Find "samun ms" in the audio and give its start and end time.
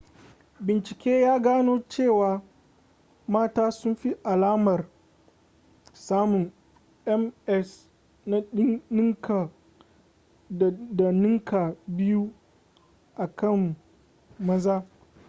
5.93-7.89